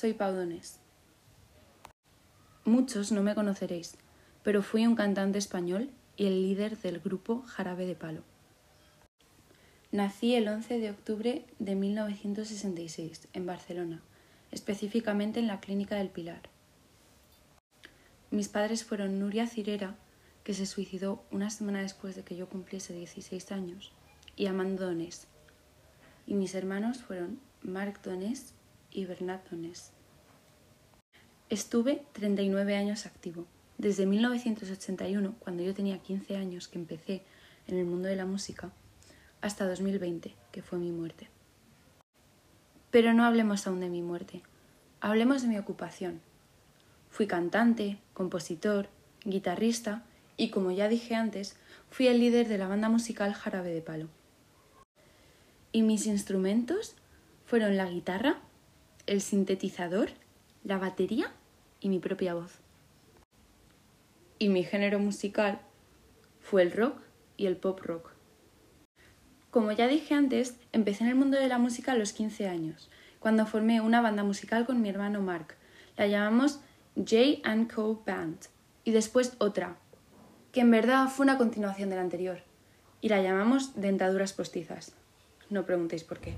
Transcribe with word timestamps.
soy 0.00 0.14
Paudones. 0.14 0.78
Muchos 2.64 3.12
no 3.12 3.22
me 3.22 3.34
conoceréis, 3.34 3.98
pero 4.42 4.62
fui 4.62 4.86
un 4.86 4.94
cantante 4.94 5.36
español 5.36 5.90
y 6.16 6.24
el 6.24 6.40
líder 6.40 6.78
del 6.78 7.00
grupo 7.00 7.42
Jarabe 7.42 7.84
de 7.84 7.94
Palo. 7.94 8.22
Nací 9.92 10.34
el 10.34 10.48
11 10.48 10.78
de 10.78 10.90
octubre 10.90 11.44
de 11.58 11.74
1966 11.74 13.28
en 13.34 13.44
Barcelona, 13.44 14.00
específicamente 14.50 15.38
en 15.38 15.46
la 15.46 15.60
Clínica 15.60 15.96
del 15.96 16.08
Pilar. 16.08 16.48
Mis 18.30 18.48
padres 18.48 18.84
fueron 18.84 19.18
Nuria 19.18 19.46
Cirera, 19.46 19.96
que 20.44 20.54
se 20.54 20.64
suicidó 20.64 21.22
una 21.30 21.50
semana 21.50 21.82
después 21.82 22.16
de 22.16 22.22
que 22.22 22.36
yo 22.36 22.48
cumpliese 22.48 22.94
16 22.94 23.52
años, 23.52 23.92
y 24.34 24.46
Amando 24.46 24.86
Donés. 24.86 25.26
Y 26.26 26.32
mis 26.32 26.54
hermanos 26.54 27.02
fueron 27.02 27.38
Marc 27.62 28.02
Donés 28.02 28.54
y 28.90 29.04
Bernat 29.04 29.48
Donés. 29.50 29.92
Estuve 31.50 32.04
39 32.12 32.76
años 32.76 33.06
activo. 33.06 33.44
Desde 33.76 34.06
1981, 34.06 35.34
cuando 35.40 35.64
yo 35.64 35.74
tenía 35.74 35.98
15 35.98 36.36
años 36.36 36.68
que 36.68 36.78
empecé 36.78 37.24
en 37.66 37.76
el 37.76 37.86
mundo 37.86 38.06
de 38.06 38.14
la 38.14 38.24
música, 38.24 38.70
hasta 39.40 39.68
2020, 39.68 40.32
que 40.52 40.62
fue 40.62 40.78
mi 40.78 40.92
muerte. 40.92 41.28
Pero 42.92 43.14
no 43.14 43.24
hablemos 43.24 43.66
aún 43.66 43.80
de 43.80 43.88
mi 43.88 44.00
muerte, 44.00 44.42
hablemos 45.00 45.42
de 45.42 45.48
mi 45.48 45.58
ocupación. 45.58 46.20
Fui 47.10 47.26
cantante, 47.26 47.98
compositor, 48.14 48.88
guitarrista 49.24 50.04
y, 50.36 50.50
como 50.50 50.70
ya 50.70 50.86
dije 50.86 51.16
antes, 51.16 51.56
fui 51.90 52.06
el 52.06 52.20
líder 52.20 52.46
de 52.46 52.58
la 52.58 52.68
banda 52.68 52.88
musical 52.88 53.34
Jarabe 53.34 53.74
de 53.74 53.82
Palo. 53.82 54.06
Y 55.72 55.82
mis 55.82 56.06
instrumentos 56.06 56.94
fueron 57.44 57.76
la 57.76 57.90
guitarra, 57.90 58.38
el 59.08 59.20
sintetizador, 59.20 60.10
la 60.62 60.78
batería 60.78 61.32
y 61.80 61.88
mi 61.88 61.98
propia 61.98 62.34
voz. 62.34 62.60
Y 64.38 64.48
mi 64.48 64.64
género 64.64 64.98
musical 64.98 65.60
fue 66.40 66.62
el 66.62 66.72
rock 66.72 67.00
y 67.36 67.46
el 67.46 67.56
pop 67.56 67.80
rock. 67.80 68.12
Como 69.50 69.72
ya 69.72 69.88
dije 69.88 70.14
antes, 70.14 70.56
empecé 70.72 71.04
en 71.04 71.10
el 71.10 71.16
mundo 71.16 71.38
de 71.38 71.48
la 71.48 71.58
música 71.58 71.92
a 71.92 71.96
los 71.96 72.12
15 72.12 72.46
años, 72.46 72.88
cuando 73.18 73.46
formé 73.46 73.80
una 73.80 74.00
banda 74.00 74.22
musical 74.22 74.64
con 74.64 74.80
mi 74.80 74.88
hermano 74.88 75.20
Mark. 75.20 75.56
La 75.96 76.06
llamamos 76.06 76.60
J 76.96 77.42
Co 77.74 78.02
Band 78.06 78.38
y 78.84 78.92
después 78.92 79.34
otra, 79.38 79.76
que 80.52 80.60
en 80.60 80.70
verdad 80.70 81.08
fue 81.08 81.24
una 81.24 81.36
continuación 81.36 81.90
de 81.90 81.96
la 81.96 82.02
anterior, 82.02 82.42
y 83.00 83.08
la 83.08 83.22
llamamos 83.22 83.80
Dentaduras 83.80 84.32
Postizas. 84.32 84.94
No 85.50 85.66
preguntéis 85.66 86.04
por 86.04 86.20
qué. 86.20 86.36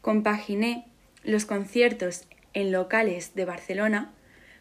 Compaginé 0.00 0.88
los 1.22 1.44
conciertos 1.44 2.24
en 2.58 2.72
locales 2.72 3.36
de 3.36 3.44
Barcelona 3.44 4.10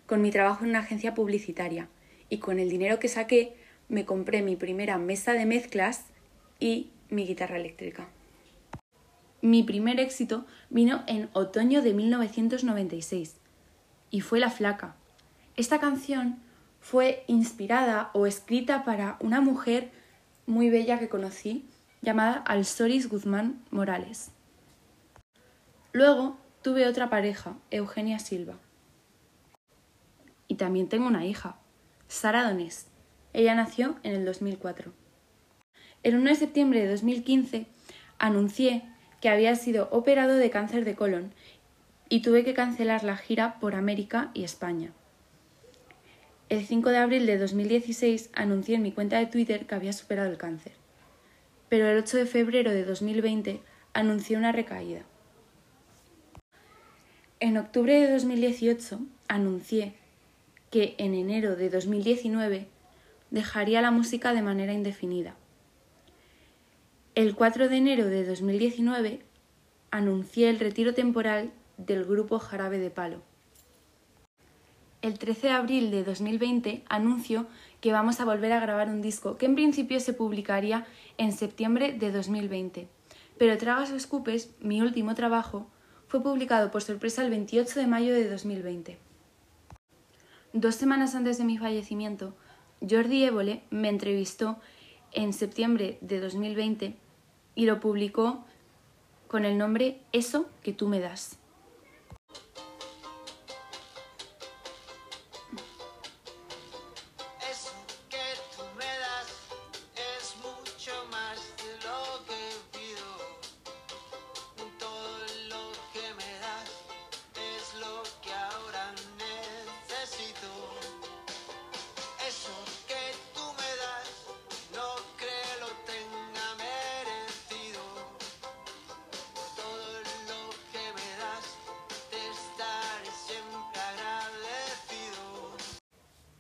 con 0.06 0.22
mi 0.22 0.30
trabajo 0.30 0.64
en 0.64 0.70
una 0.70 0.80
agencia 0.80 1.16
publicitaria 1.16 1.90
y 2.30 2.38
con 2.38 2.60
el 2.60 2.70
dinero 2.70 3.00
que 3.00 3.08
saqué 3.08 3.56
me 3.90 4.06
compré 4.06 4.44
mi 4.44 4.56
primera 4.56 5.00
mesa 5.00 5.34
de 5.34 5.48
mezclas 5.48 6.06
y 6.60 6.92
mi 7.10 7.26
guitarra 7.26 7.58
eléctrica. 7.58 8.08
Mi 9.42 9.64
primer 9.64 10.00
éxito 10.00 10.46
vino 10.70 11.04
en 11.08 11.30
otoño 11.34 11.82
de 11.82 11.96
1996 11.96 13.38
y 14.12 14.22
fue 14.22 14.40
La 14.40 14.52
Flaca. 14.52 14.96
Esta 15.56 15.80
canción 15.80 16.38
fue 16.80 17.24
inspirada 17.26 18.12
o 18.14 18.28
escrita 18.28 18.84
para 18.84 19.18
una 19.22 19.42
mujer 19.42 19.90
muy 20.46 20.70
bella 20.70 21.00
que 21.00 21.10
conocí 21.10 21.66
llamada 22.04 22.34
Alsoris 22.46 23.10
Guzmán 23.10 23.60
Morales. 23.72 24.30
Luego 25.94 26.38
tuve 26.68 26.86
otra 26.86 27.10
pareja, 27.10 27.56
Eugenia 27.72 28.20
Silva. 28.20 28.56
Y 30.50 30.56
también 30.56 30.90
tengo 30.90 31.08
una 31.08 31.26
hija, 31.26 31.56
Sara 32.10 32.44
Donés. 32.44 32.88
Ella 33.32 33.56
nació 33.56 33.96
en 34.04 34.12
el 34.16 34.26
2004. 34.26 34.92
El 36.04 36.18
1 36.18 36.30
de 36.30 36.36
septiembre 36.36 36.82
de 36.82 36.92
2015 36.92 37.68
anuncié 38.20 38.84
que 39.22 39.30
había 39.30 39.56
sido 39.56 39.88
operado 39.94 40.36
de 40.36 40.50
cáncer 40.50 40.84
de 40.84 40.96
colon 40.96 41.34
y 42.10 42.22
tuve 42.22 42.44
que 42.44 42.54
cancelar 42.54 43.06
la 43.06 43.16
gira 43.16 43.62
por 43.62 43.74
América 43.74 44.30
y 44.34 44.44
España. 44.44 44.92
El 46.50 46.66
5 46.66 46.90
de 46.90 46.98
abril 46.98 47.26
de 47.28 47.38
2016 47.38 48.30
anuncié 48.34 48.76
en 48.76 48.82
mi 48.82 48.92
cuenta 48.92 49.20
de 49.20 49.28
Twitter 49.28 49.68
que 49.68 49.76
había 49.76 49.94
superado 49.94 50.30
el 50.30 50.38
cáncer. 50.38 50.74
Pero 51.70 51.88
el 51.88 52.00
8 52.00 52.18
de 52.18 52.26
febrero 52.26 52.72
de 52.72 52.84
2020 52.84 53.62
anuncié 53.94 54.36
una 54.36 54.52
recaída. 54.52 55.06
En 57.40 57.56
octubre 57.58 57.94
de 57.94 58.12
2018 58.12 59.00
anuncié 59.28 59.94
que 60.72 60.96
en 60.98 61.14
enero 61.14 61.56
de 61.56 61.70
2019 61.70 62.66
dejaría 63.30 63.80
la 63.84 63.92
música 63.92 64.34
de 64.34 64.42
manera 64.42 64.74
indefinida. 64.74 65.36
El 67.14 67.36
4 67.36 67.70
de 67.70 67.78
enero 67.78 68.08
de 68.08 68.26
2019 68.26 69.22
anuncié 69.92 70.50
el 70.50 70.60
retiro 70.60 70.96
temporal 70.96 71.52
del 71.78 72.06
grupo 72.06 72.40
Jarabe 72.40 72.80
de 72.80 72.90
Palo. 72.90 73.22
El 75.04 75.20
13 75.20 75.46
de 75.48 75.54
abril 75.54 75.92
de 75.92 76.04
2020 76.04 76.86
anuncio 76.90 77.46
que 77.82 77.92
vamos 77.92 78.20
a 78.20 78.26
volver 78.26 78.52
a 78.52 78.60
grabar 78.60 78.90
un 78.90 79.04
disco 79.04 79.38
que 79.38 79.46
en 79.46 79.54
principio 79.54 80.00
se 80.00 80.14
publicaría 80.14 80.88
en 81.20 81.32
septiembre 81.34 81.94
de 81.94 82.12
2020. 82.12 82.88
Pero 83.38 83.58
Tragas 83.60 83.92
o 83.92 83.96
Escupes, 83.96 84.50
mi 84.60 84.82
último 84.82 85.14
trabajo, 85.14 85.68
fue 86.08 86.22
publicado 86.22 86.72
por 86.72 86.82
sorpresa 86.82 87.24
el 87.24 87.30
28 87.30 87.80
de 87.80 87.88
mayo 87.88 88.14
de 88.14 88.30
2020. 88.30 88.98
Dos 90.54 90.76
semanas 90.76 91.16
antes 91.16 91.38
de 91.38 91.44
mi 91.44 91.58
fallecimiento, 91.58 92.34
Jordi 92.88 93.24
Évole 93.24 93.64
me 93.70 93.90
entrevistó 93.90 94.58
en 95.12 95.34
septiembre 95.34 95.98
de 96.02 96.20
2020 96.20 96.96
y 97.56 97.66
lo 97.66 97.80
publicó 97.80 98.46
con 99.28 99.46
el 99.46 99.58
nombre 99.58 100.00
Eso 100.14 100.48
que 100.64 100.74
tú 100.74 100.88
me 100.88 101.00
das. 101.00 101.38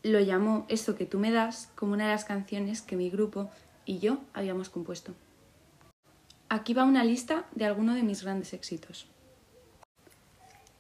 Lo 0.08 0.20
llamó 0.20 0.66
Eso 0.70 0.96
que 0.96 1.06
tú 1.06 1.20
me 1.20 1.32
das 1.32 1.70
como 1.76 1.94
una 1.94 2.06
de 2.06 2.12
las 2.12 2.26
canciones 2.26 2.82
que 2.82 2.96
mi 2.96 3.10
grupo 3.10 3.50
y 3.86 4.00
yo 4.00 4.20
habíamos 4.34 4.70
compuesto. 4.70 5.14
Aquí 6.50 6.74
va 6.74 6.84
una 6.84 7.04
lista 7.04 7.46
de 7.54 7.66
algunos 7.66 7.96
de 7.96 8.04
mis 8.04 8.24
grandes 8.24 8.54
éxitos. 8.54 9.08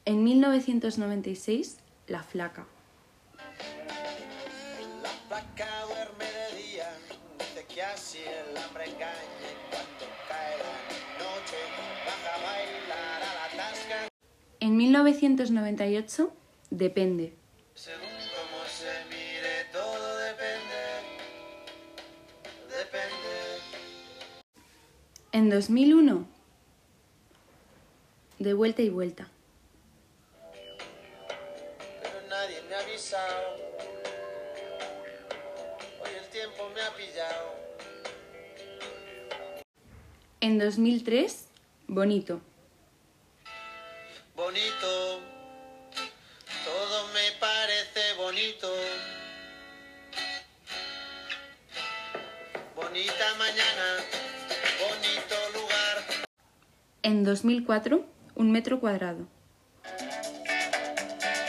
En 0.06 0.24
1996, 0.24 1.78
La 2.08 2.24
Flaca. 2.24 2.66
La 5.04 5.10
flaca 5.28 5.68
duerme 5.88 6.26
de 6.26 6.64
día, 6.64 6.90
dice 7.38 7.66
que 7.68 7.82
así 7.82 8.20
el 8.20 8.58
hambre 8.58 8.86
engaña 8.86 9.52
cuando 9.70 10.06
cae 10.30 10.58
la 10.58 10.78
noche 11.20 11.58
baja 12.06 12.36
a 12.36 12.40
bailar 12.44 13.22
a 13.24 13.34
la 13.34 13.58
tasca. 13.58 14.08
En 14.60 14.78
1998, 14.78 16.34
Depende. 16.70 17.34
En 25.38 25.52
2001, 25.52 26.26
de 28.40 28.54
vuelta 28.54 28.82
y 28.82 28.90
vuelta. 28.90 29.30
Pero 32.02 32.28
nadie 32.28 32.60
me 32.68 32.74
ha 32.74 32.80
avisado. 32.80 33.56
Hoy 36.02 36.10
el 36.20 36.28
tiempo 36.32 36.68
me 36.74 36.82
ha 36.82 36.92
pillado. 36.96 37.54
En 40.42 40.58
2003, 40.58 41.46
bonito. 41.86 42.42
Bonito. 44.36 45.20
Todo 46.66 47.08
me 47.14 47.40
parece 47.40 48.14
bonito. 48.18 48.74
Bonita 52.76 53.36
mañana 53.38 54.27
bonito 54.80 55.36
lugar. 55.54 56.28
En 57.04 57.24
2004, 57.24 58.06
un 58.36 58.52
metro 58.52 58.80
cuadrado. 58.80 59.28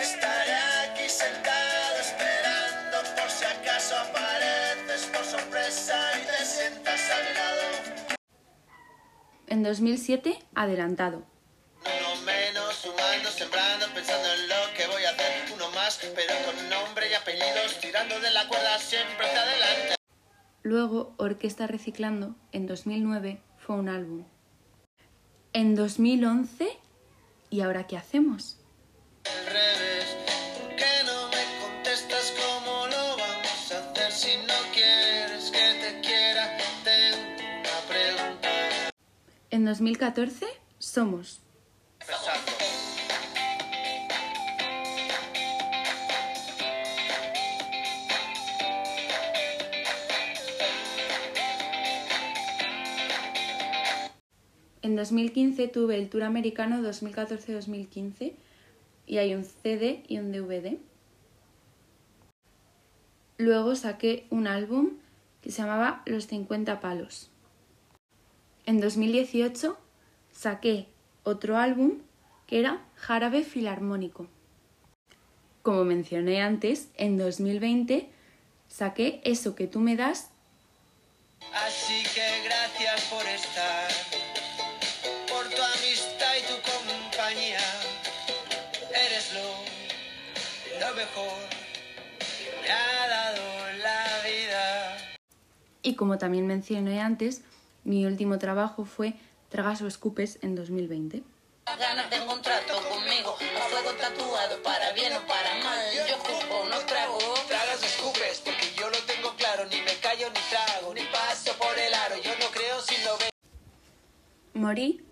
Estaré 0.01 0.55
aquí 0.55 1.09
sentado 1.09 1.97
esperando 2.01 2.97
por 3.17 3.31
si 3.31 3.45
acaso 3.45 3.97
apareces 3.97 5.07
por 5.13 5.25
sorpresa 5.25 5.97
y 6.21 6.27
te 6.27 6.45
sientas 6.45 7.01
a 7.11 7.17
mi 7.17 7.35
lado. 7.35 8.17
En 9.49 9.63
2007, 9.63 10.39
adelantado. 10.55 11.25
Uno 11.85 12.23
menos, 12.23 12.75
sumando, 12.77 13.31
sembrando, 13.31 13.87
pensando 13.95 14.29
en 14.35 14.49
lo 14.49 14.75
que 14.77 14.87
voy 14.87 15.05
a 15.05 15.11
hacer. 15.11 15.53
Uno 15.55 15.71
más, 15.71 15.99
pero 16.15 16.35
con 16.45 16.69
nombre 16.69 17.11
y 17.11 17.15
apellidos, 17.15 17.79
tirando 17.81 18.21
de 18.21 18.31
la 18.31 18.47
cuerda 18.49 18.79
siempre 18.79 19.27
hacia 19.27 19.43
adelante. 19.43 19.98
Luego, 20.69 21.15
Orquesta 21.17 21.67
Reciclando, 21.67 22.37
en 22.53 22.67
2009, 22.67 23.41
fue 23.57 23.77
un 23.77 23.89
álbum. 23.89 24.25
En 25.55 25.75
2011, 25.75 26.69
¿y 27.49 27.63
ahora 27.63 27.87
qué 27.87 27.97
hacemos? 27.97 28.59
Al 29.25 29.47
revés, 29.47 30.15
¿por 30.61 30.77
qué 30.77 31.05
no 31.07 31.29
me 31.29 31.43
contestas 31.65 32.35
cómo 32.37 32.87
lo 32.87 33.17
vamos 33.17 33.73
a 33.73 33.79
hacer 33.79 34.13
si 34.13 34.37
no 34.47 34.53
quieres 34.75 35.51
que 35.51 35.59
te 35.81 36.01
quiera? 36.07 36.59
Tengo 36.85 37.17
una 37.61 37.79
pregunta. 37.89 38.49
En 39.51 39.65
2014, 39.65 40.45
Somos. 40.79 41.41
En 54.89 54.97
2015 54.97 55.69
tuve 55.69 55.99
el 55.99 56.09
Tour 56.09 56.23
Americano 56.23 56.81
2014-2015 56.81 58.33
y 59.07 59.19
hay 59.19 59.35
un 59.35 59.45
CD 59.45 60.03
y 60.09 60.17
un 60.17 60.33
DVD. 60.33 60.79
Luego 63.37 63.77
saqué 63.77 64.27
un 64.31 64.47
álbum 64.47 64.93
que 65.43 65.53
se 65.53 65.61
llamaba 65.61 66.01
Los 66.07 66.27
50 66.29 66.81
Palos. 66.81 67.29
En 68.65 68.81
2018 68.81 69.77
saqué 70.33 70.87
otro 71.23 71.59
álbum 71.59 71.99
que 72.47 72.59
era 72.59 72.83
Jarabe 72.95 73.45
Filarmónico. 73.45 74.27
Como 75.61 75.85
mencioné 75.85 76.41
antes, 76.41 76.89
en 76.95 77.19
2020 77.19 78.09
saqué 78.69 79.21
Eso 79.23 79.55
que 79.55 79.67
tú 79.67 79.81
me 79.81 79.97
das 79.97 80.31
Así 81.53 82.03
que 82.15 82.43
gracias 82.45 83.05
por 83.05 83.27
estar, 83.27 83.89
mejor 91.09 91.49
que 92.19 92.63
me 92.63 92.71
ha 92.71 93.09
dado 93.09 93.43
la 93.79 94.23
vida. 94.25 94.97
y 95.83 95.95
como 95.95 96.19
también 96.19 96.47
mencioné 96.47 97.01
antes, 97.01 97.43
mi 97.85 98.05
último 98.07 98.39
trabajo 98.39 98.85
fue 98.85 99.15
Tragas 99.49 99.81
o 99.83 99.87
Escupes 99.87 100.39
en 100.43 100.55
2020. 100.55 101.23
ganas 101.79 102.11
de 102.11 102.21
un 102.21 102.43
trato 102.43 102.75
conmigo. 102.89 103.37
A 103.57 103.69
fuego 103.69 103.93
tatuado, 103.93 104.63
para 104.63 104.93
bien 104.93 105.13
o 105.15 105.27
para 105.27 105.55
mal. 105.63 105.81
Yo 105.95 106.05
escupo, 106.05 106.65
no 106.69 106.79
trago. 106.87 107.19
Tragas 107.47 107.83
o 107.83 107.87
escupes, 107.87 108.41
porque 108.45 108.67
yo 108.77 108.91
lo 108.91 108.99
tengo 109.07 109.35
claro, 109.37 109.65
ni 109.67 109.81
me 109.83 109.95
callo 110.03 110.29
ni 110.29 110.41
trago, 110.51 110.95
ni 110.95 111.03
paso 111.13 111.53
por 111.59 111.79
el 111.79 111.95
aro, 111.95 112.17
yo 112.23 112.33
no 112.39 112.47
creo 112.53 112.81
si 112.83 112.97
no 113.05 113.17
veo. 113.19 113.31
Morí 114.55 115.05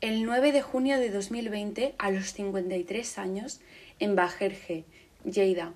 el 0.00 0.24
9 0.24 0.52
de 0.52 0.62
junio 0.62 0.98
de 0.98 1.10
2020 1.10 1.94
a 1.98 2.10
los 2.10 2.32
53 2.32 3.18
años 3.18 3.60
en 3.98 4.16
Bajerge, 4.16 4.84
Lleida, 5.24 5.72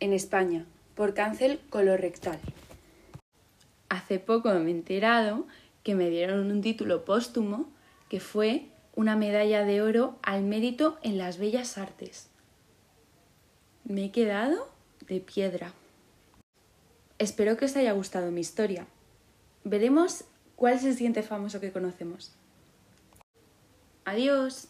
en 0.00 0.12
España, 0.12 0.66
por 0.94 1.14
cáncer 1.14 1.60
colorectal. 1.70 2.38
Hace 3.88 4.18
poco 4.18 4.52
me 4.54 4.70
he 4.70 4.74
enterado 4.74 5.46
que 5.82 5.94
me 5.94 6.10
dieron 6.10 6.50
un 6.50 6.60
título 6.60 7.04
póstumo 7.04 7.68
que 8.08 8.20
fue 8.20 8.66
una 8.94 9.16
medalla 9.16 9.64
de 9.64 9.80
oro 9.80 10.18
al 10.22 10.42
mérito 10.42 10.98
en 11.02 11.18
las 11.18 11.38
bellas 11.38 11.78
artes. 11.78 12.28
Me 13.84 14.06
he 14.06 14.10
quedado 14.10 14.68
de 15.06 15.20
piedra. 15.20 15.72
Espero 17.18 17.56
que 17.56 17.64
os 17.64 17.76
haya 17.76 17.92
gustado 17.92 18.30
mi 18.30 18.40
historia. 18.40 18.86
Veremos 19.64 20.24
cuál 20.56 20.74
es 20.74 20.84
el 20.84 20.94
siguiente 20.94 21.22
famoso 21.22 21.60
que 21.60 21.72
conocemos. 21.72 22.32
Adiós. 24.04 24.68